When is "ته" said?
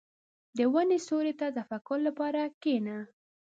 1.39-1.47